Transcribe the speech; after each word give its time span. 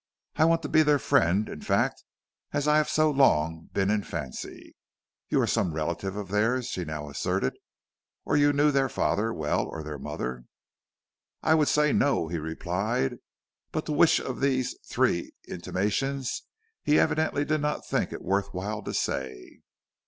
I 0.35 0.45
want 0.45 0.63
to 0.63 0.67
be 0.67 0.81
their 0.81 0.97
friend 0.97 1.47
in 1.47 1.61
fact 1.61 2.03
as 2.53 2.67
I 2.67 2.77
have 2.77 2.89
so 2.89 3.11
long 3.11 3.69
been 3.71 3.91
in 3.91 4.01
fancy." 4.01 4.75
"You 5.29 5.39
are 5.39 5.45
some 5.45 5.75
relative 5.75 6.15
of 6.15 6.29
theirs," 6.29 6.65
she 6.69 6.85
now 6.85 7.07
asserted, 7.07 7.53
"or 8.25 8.35
you 8.35 8.51
knew 8.51 8.71
their 8.71 8.89
father 8.89 9.31
well 9.31 9.63
or 9.67 9.83
their 9.83 9.99
mother." 9.99 10.45
"I 11.43 11.53
wouldn't 11.53 11.69
say 11.69 11.93
no," 11.93 12.29
he 12.29 12.39
replied, 12.39 13.17
but 13.71 13.85
to 13.85 13.91
which 13.91 14.19
of 14.19 14.39
these 14.41 14.75
three 14.89 15.33
intimations, 15.47 16.47
he 16.81 16.97
evidently 16.99 17.45
did 17.45 17.61
not 17.61 17.85
think 17.85 18.11
it 18.11 18.23
worth 18.23 18.55
while 18.55 18.81
to 18.81 18.95
say. 18.95 19.59